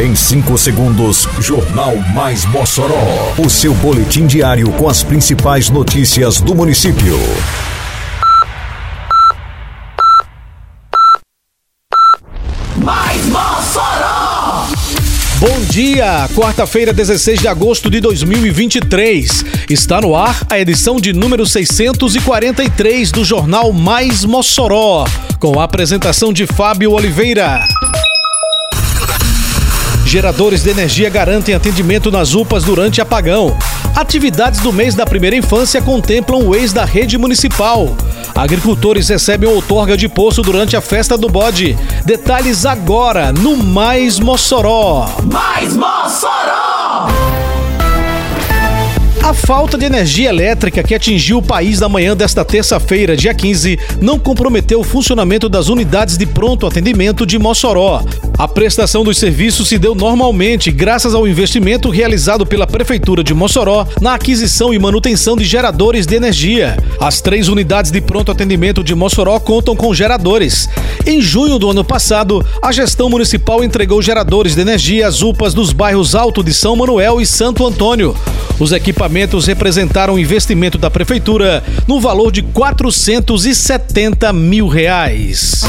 Em 0.00 0.14
5 0.14 0.56
segundos, 0.56 1.28
Jornal 1.40 1.94
Mais 2.14 2.46
Mossoró. 2.46 3.34
O 3.36 3.50
seu 3.50 3.74
boletim 3.74 4.26
diário 4.26 4.72
com 4.72 4.88
as 4.88 5.02
principais 5.02 5.68
notícias 5.68 6.40
do 6.40 6.54
município. 6.54 7.18
Mais 12.78 13.26
Mossoró! 13.26 14.68
Bom 15.38 15.60
dia, 15.68 16.26
quarta-feira, 16.34 16.94
16 16.94 17.40
de 17.40 17.48
agosto 17.48 17.90
de 17.90 18.00
2023. 18.00 19.44
Está 19.68 20.00
no 20.00 20.16
ar 20.16 20.46
a 20.48 20.58
edição 20.58 20.98
de 20.98 21.12
número 21.12 21.44
643 21.44 23.12
do 23.12 23.22
Jornal 23.22 23.70
Mais 23.70 24.24
Mossoró, 24.24 25.04
com 25.38 25.60
a 25.60 25.64
apresentação 25.64 26.32
de 26.32 26.46
Fábio 26.46 26.92
Oliveira. 26.92 27.60
Geradores 30.10 30.64
de 30.64 30.70
energia 30.70 31.08
garantem 31.08 31.54
atendimento 31.54 32.10
nas 32.10 32.34
UPAs 32.34 32.64
durante 32.64 33.00
apagão. 33.00 33.56
Atividades 33.94 34.58
do 34.58 34.72
mês 34.72 34.92
da 34.92 35.06
primeira 35.06 35.36
infância 35.36 35.80
contemplam 35.80 36.44
o 36.48 36.52
ex 36.52 36.72
da 36.72 36.84
rede 36.84 37.16
municipal. 37.16 37.94
Agricultores 38.34 39.08
recebem 39.08 39.48
outorga 39.48 39.96
de 39.96 40.08
poço 40.08 40.42
durante 40.42 40.76
a 40.76 40.80
festa 40.80 41.16
do 41.16 41.28
bode. 41.28 41.78
Detalhes 42.04 42.66
agora 42.66 43.32
no 43.32 43.56
Mais 43.56 44.18
Mossoró. 44.18 45.08
Mais 45.22 45.76
Mossoró! 45.76 46.59
A 49.30 49.32
falta 49.32 49.78
de 49.78 49.84
energia 49.84 50.28
elétrica 50.28 50.82
que 50.82 50.92
atingiu 50.92 51.38
o 51.38 51.42
país 51.42 51.78
na 51.78 51.88
manhã 51.88 52.16
desta 52.16 52.44
terça-feira, 52.44 53.16
dia 53.16 53.32
15, 53.32 53.78
não 54.00 54.18
comprometeu 54.18 54.80
o 54.80 54.84
funcionamento 54.84 55.48
das 55.48 55.68
unidades 55.68 56.18
de 56.18 56.26
pronto 56.26 56.66
atendimento 56.66 57.24
de 57.24 57.38
Mossoró. 57.38 58.02
A 58.36 58.48
prestação 58.48 59.04
dos 59.04 59.18
serviços 59.18 59.68
se 59.68 59.78
deu 59.78 59.94
normalmente 59.94 60.72
graças 60.72 61.14
ao 61.14 61.28
investimento 61.28 61.90
realizado 61.90 62.44
pela 62.44 62.66
Prefeitura 62.66 63.22
de 63.22 63.32
Mossoró 63.32 63.86
na 64.00 64.14
aquisição 64.14 64.74
e 64.74 64.80
manutenção 64.80 65.36
de 65.36 65.44
geradores 65.44 66.06
de 66.06 66.16
energia. 66.16 66.76
As 66.98 67.20
três 67.20 67.46
unidades 67.46 67.92
de 67.92 68.00
pronto 68.00 68.32
atendimento 68.32 68.82
de 68.82 68.96
Mossoró 68.96 69.38
contam 69.38 69.76
com 69.76 69.94
geradores. 69.94 70.68
Em 71.06 71.20
junho 71.20 71.56
do 71.56 71.70
ano 71.70 71.84
passado, 71.84 72.44
a 72.60 72.72
gestão 72.72 73.08
municipal 73.08 73.62
entregou 73.62 74.02
geradores 74.02 74.56
de 74.56 74.60
energia 74.60 75.06
às 75.06 75.22
UPAs 75.22 75.54
dos 75.54 75.72
bairros 75.72 76.16
Alto 76.16 76.42
de 76.42 76.52
São 76.52 76.74
Manuel 76.74 77.20
e 77.20 77.26
Santo 77.26 77.64
Antônio. 77.64 78.16
Os 78.58 78.72
equipamentos 78.72 79.19
representaram 79.46 80.14
um 80.14 80.18
investimento 80.18 80.78
da 80.78 80.90
prefeitura 80.90 81.62
no 81.86 82.00
valor 82.00 82.30
de 82.30 82.42
470 82.42 84.32
mil 84.32 84.68
reais. 84.68 85.62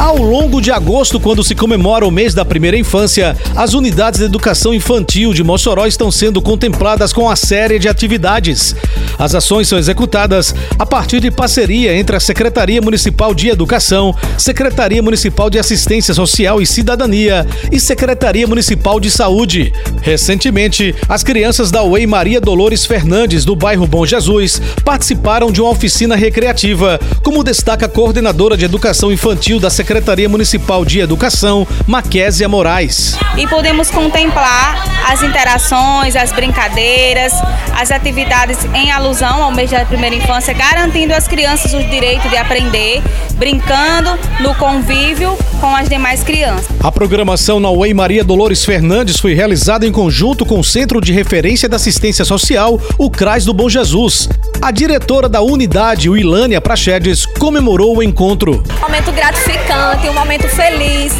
Ao 0.00 0.16
longo 0.16 0.62
de 0.62 0.72
agosto, 0.72 1.20
quando 1.20 1.44
se 1.44 1.54
comemora 1.54 2.06
o 2.06 2.10
mês 2.10 2.32
da 2.32 2.42
primeira 2.42 2.74
infância, 2.74 3.36
as 3.54 3.74
unidades 3.74 4.18
de 4.18 4.24
educação 4.24 4.72
infantil 4.72 5.34
de 5.34 5.44
Mossoró 5.44 5.86
estão 5.86 6.10
sendo 6.10 6.40
contempladas 6.40 7.12
com 7.12 7.28
a 7.28 7.36
série 7.36 7.78
de 7.78 7.86
atividades. 7.86 8.74
As 9.18 9.34
ações 9.34 9.68
são 9.68 9.78
executadas 9.78 10.54
a 10.78 10.86
partir 10.86 11.20
de 11.20 11.30
parceria 11.30 11.94
entre 11.94 12.16
a 12.16 12.20
Secretaria 12.20 12.80
Municipal 12.80 13.34
de 13.34 13.50
Educação, 13.50 14.16
Secretaria 14.38 15.02
Municipal 15.02 15.50
de 15.50 15.58
Assistência 15.58 16.14
Social 16.14 16.62
e 16.62 16.66
Cidadania 16.66 17.46
e 17.70 17.78
Secretaria 17.78 18.46
Municipal 18.46 18.98
de 18.98 19.10
Saúde. 19.10 19.70
Recentemente, 20.00 20.94
as 21.10 21.22
crianças 21.22 21.70
da 21.70 21.82
UEI 21.82 22.06
Maria 22.06 22.40
Dolores 22.40 22.86
Fernandes, 22.86 23.44
do 23.44 23.54
bairro 23.54 23.86
Bom 23.86 24.06
Jesus, 24.06 24.62
participaram 24.82 25.52
de 25.52 25.60
uma 25.60 25.70
oficina 25.70 26.16
recreativa, 26.16 26.98
como 27.22 27.44
destaca 27.44 27.84
a 27.84 27.88
coordenadora 27.88 28.56
de 28.56 28.64
Educação 28.64 29.12
Infantil 29.12 29.60
da 29.60 29.68
Secretaria 29.68 29.89
Secretaria 29.90 30.28
Municipal 30.28 30.84
de 30.84 31.00
Educação, 31.00 31.66
Maquésia 31.84 32.48
Moraes. 32.48 33.18
E 33.36 33.44
podemos 33.48 33.90
contemplar 33.90 34.84
as 35.10 35.20
interações, 35.20 36.14
as 36.14 36.30
brincadeiras, 36.30 37.32
as 37.76 37.90
atividades 37.90 38.64
em 38.72 38.92
alusão 38.92 39.42
ao 39.42 39.50
mês 39.50 39.68
da 39.68 39.84
primeira 39.84 40.14
infância, 40.14 40.54
garantindo 40.54 41.12
às 41.12 41.26
crianças 41.26 41.74
o 41.74 41.82
direito 41.82 42.28
de 42.28 42.36
aprender, 42.36 43.02
brincando 43.34 44.16
no 44.38 44.54
convívio 44.54 45.36
com 45.60 45.74
as 45.74 45.88
demais 45.88 46.22
crianças. 46.22 46.68
A 46.84 46.92
programação 46.92 47.58
na 47.58 47.68
UEI 47.68 47.92
Maria 47.92 48.22
Dolores 48.22 48.64
Fernandes 48.64 49.18
foi 49.18 49.34
realizada 49.34 49.84
em 49.84 49.90
conjunto 49.90 50.46
com 50.46 50.60
o 50.60 50.64
Centro 50.64 51.00
de 51.00 51.12
Referência 51.12 51.68
da 51.68 51.74
Assistência 51.74 52.24
Social, 52.24 52.80
o 52.96 53.10
CRAS 53.10 53.44
do 53.44 53.52
Bom 53.52 53.68
Jesus. 53.68 54.28
A 54.62 54.70
diretora 54.70 55.28
da 55.28 55.40
unidade, 55.40 56.08
Wilânia 56.08 56.60
Prachedes, 56.60 57.26
comemorou 57.26 57.96
o 57.96 58.02
encontro. 58.02 58.62
Momento 58.80 59.10
gratificante, 59.10 59.79
um 60.08 60.14
momento 60.14 60.48
feliz, 60.48 61.14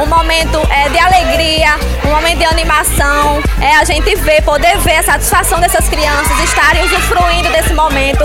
um 0.00 0.06
momento 0.06 0.60
é, 0.70 0.88
de 0.88 0.98
alegria, 0.98 1.76
um 2.04 2.10
momento 2.10 2.38
de 2.38 2.44
animação. 2.44 3.42
É 3.60 3.76
a 3.76 3.84
gente 3.84 4.14
ver, 4.16 4.42
poder 4.42 4.78
ver 4.78 4.96
a 4.96 5.02
satisfação 5.02 5.60
dessas 5.60 5.88
crianças 5.88 6.38
estarem 6.40 6.84
usufruindo 6.84 7.50
desse 7.50 7.72
momento. 7.74 8.24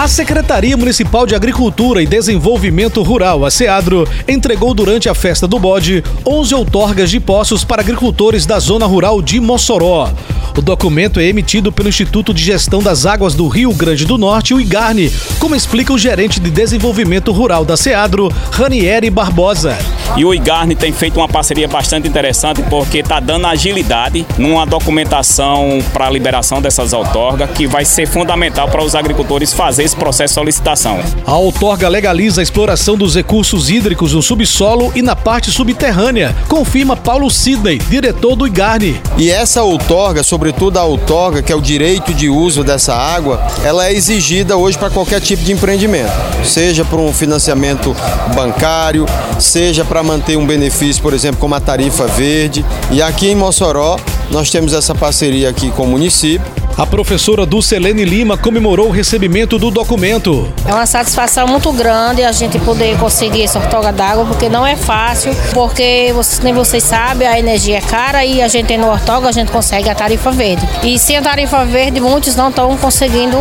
A 0.00 0.08
Secretaria 0.08 0.78
Municipal 0.78 1.26
de 1.26 1.34
Agricultura 1.34 2.02
e 2.02 2.06
Desenvolvimento 2.06 3.02
Rural, 3.02 3.44
a 3.44 3.50
SEADRO, 3.50 4.08
entregou 4.26 4.72
durante 4.72 5.10
a 5.10 5.14
festa 5.14 5.46
do 5.46 5.58
bode 5.58 6.02
11 6.26 6.54
outorgas 6.54 7.10
de 7.10 7.20
poços 7.20 7.64
para 7.64 7.82
agricultores 7.82 8.46
da 8.46 8.58
zona 8.58 8.86
rural 8.86 9.20
de 9.20 9.38
Mossoró. 9.38 10.10
O 10.56 10.62
documento 10.62 11.20
é 11.20 11.26
emitido 11.26 11.70
pelo 11.70 11.90
Instituto 11.90 12.32
de 12.32 12.42
Gestão 12.42 12.82
das 12.82 13.04
Águas 13.04 13.34
do 13.34 13.46
Rio 13.46 13.74
Grande 13.74 14.06
do 14.06 14.16
Norte, 14.16 14.54
o 14.54 14.60
IGARNE, 14.60 15.12
como 15.38 15.54
explica 15.54 15.92
o 15.92 15.98
gerente 15.98 16.40
de 16.40 16.48
desenvolvimento 16.48 17.30
rural 17.30 17.62
da 17.62 17.76
SEADRO, 17.76 18.32
Ranieri 18.52 19.10
Barbosa. 19.10 19.76
E 20.16 20.24
o 20.24 20.34
IGARNE 20.34 20.74
tem 20.74 20.92
feito 20.92 21.18
uma 21.18 21.28
parceria 21.28 21.68
bastante 21.68 22.08
interessante 22.08 22.62
porque 22.64 22.98
está 22.98 23.20
dando 23.20 23.46
agilidade 23.46 24.26
numa 24.36 24.66
documentação 24.66 25.78
para 25.92 26.06
a 26.06 26.10
liberação 26.10 26.60
dessas 26.60 26.92
outorgas, 26.92 27.50
que 27.50 27.66
vai 27.66 27.84
ser 27.84 28.06
fundamental 28.06 28.68
para 28.68 28.82
os 28.82 28.94
agricultores 28.94 29.52
fazer 29.52 29.84
esse 29.84 29.96
processo 29.96 30.34
de 30.34 30.40
solicitação. 30.40 31.00
A 31.26 31.36
outorga 31.36 31.88
legaliza 31.88 32.40
a 32.40 32.42
exploração 32.42 32.96
dos 32.96 33.14
recursos 33.14 33.70
hídricos 33.70 34.12
no 34.12 34.22
subsolo 34.22 34.92
e 34.94 35.02
na 35.02 35.14
parte 35.14 35.50
subterrânea, 35.50 36.34
confirma 36.48 36.96
Paulo 36.96 37.30
Sidney, 37.30 37.78
diretor 37.78 38.34
do 38.34 38.46
IGARNE. 38.46 39.00
E 39.16 39.30
essa 39.30 39.62
outorga, 39.62 40.22
sobretudo 40.22 40.78
a 40.78 40.84
outorga, 40.84 41.42
que 41.42 41.52
é 41.52 41.56
o 41.56 41.60
direito 41.60 42.12
de 42.12 42.28
uso 42.28 42.64
dessa 42.64 42.94
água, 42.94 43.40
ela 43.64 43.86
é 43.86 43.92
exigida 43.92 44.56
hoje 44.56 44.76
para 44.76 44.90
qualquer 44.90 45.20
tipo 45.20 45.44
de 45.44 45.52
empreendimento, 45.52 46.12
seja 46.44 46.84
para 46.84 46.98
um 46.98 47.12
financiamento 47.12 47.94
bancário, 48.34 49.06
seja 49.38 49.84
para 49.84 49.99
manter 50.02 50.36
um 50.36 50.46
benefício, 50.46 51.02
por 51.02 51.14
exemplo, 51.14 51.40
como 51.40 51.54
a 51.54 51.60
tarifa 51.60 52.06
verde. 52.06 52.64
E 52.90 53.02
aqui 53.02 53.28
em 53.28 53.34
Mossoró, 53.34 53.98
nós 54.30 54.50
temos 54.50 54.72
essa 54.72 54.94
parceria 54.94 55.48
aqui 55.48 55.70
com 55.70 55.84
o 55.84 55.88
município 55.88 56.60
a 56.80 56.86
professora 56.86 57.44
Dulcelene 57.44 58.06
Lima 58.06 58.38
comemorou 58.38 58.88
o 58.88 58.90
recebimento 58.90 59.58
do 59.58 59.70
documento. 59.70 60.50
É 60.66 60.72
uma 60.72 60.86
satisfação 60.86 61.46
muito 61.46 61.70
grande 61.72 62.24
a 62.24 62.32
gente 62.32 62.58
poder 62.60 62.96
conseguir 62.96 63.42
essa 63.42 63.58
ortoga 63.58 63.92
d'água, 63.92 64.24
porque 64.24 64.48
não 64.48 64.66
é 64.66 64.76
fácil, 64.76 65.30
porque 65.52 66.10
nem 66.42 66.54
vocês 66.54 66.82
sabem, 66.82 67.28
a 67.28 67.38
energia 67.38 67.76
é 67.76 67.80
cara 67.82 68.24
e 68.24 68.40
a 68.40 68.48
gente 68.48 68.68
tendo 68.68 68.86
ortoga, 68.86 69.28
a 69.28 69.32
gente 69.32 69.52
consegue 69.52 69.90
a 69.90 69.94
tarifa 69.94 70.30
verde. 70.30 70.66
E 70.82 70.98
sem 70.98 71.18
a 71.18 71.22
tarifa 71.22 71.66
verde, 71.66 72.00
muitos 72.00 72.34
não 72.34 72.48
estão 72.48 72.74
conseguindo 72.78 73.36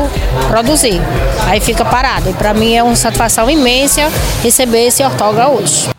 produzir. 0.50 1.00
Aí 1.48 1.62
fica 1.62 1.86
parado. 1.86 2.30
E 2.30 2.34
para 2.34 2.54
mim 2.54 2.76
é 2.76 2.84
uma 2.84 2.96
satisfação 2.98 3.50
imensa 3.50 4.12
receber 4.44 4.88
esse 4.88 5.02
ortoga 5.02 5.48
hoje. 5.48 5.99